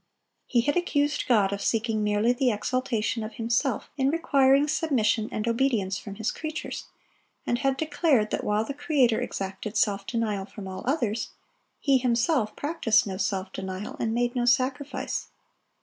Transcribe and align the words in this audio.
He 0.47 0.61
had 0.61 0.75
accused 0.75 1.27
God 1.27 1.53
of 1.53 1.61
seeking 1.61 2.03
merely 2.03 2.33
the 2.33 2.49
exaltation 2.49 3.21
of 3.23 3.33
Himself 3.33 3.91
in 3.97 4.09
requiring 4.09 4.67
submission 4.67 5.29
and 5.31 5.47
obedience 5.47 5.99
from 5.99 6.15
His 6.15 6.31
creatures, 6.31 6.85
and 7.45 7.59
had 7.59 7.77
declared 7.77 8.31
that 8.31 8.43
while 8.43 8.65
the 8.65 8.73
Creator 8.73 9.21
exacted 9.21 9.77
self 9.77 10.07
denial 10.07 10.45
from 10.45 10.67
all 10.67 10.81
others, 10.87 11.33
He 11.79 11.99
Himself 11.99 12.55
practised 12.55 13.05
no 13.05 13.17
self 13.17 13.53
denial 13.53 13.95
and 13.99 14.11
made 14.11 14.35
no 14.35 14.45
sacrifice. 14.45 15.27